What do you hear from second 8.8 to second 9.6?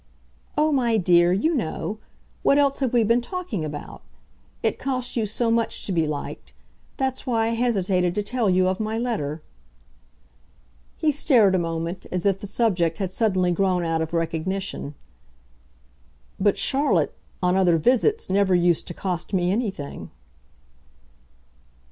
letter."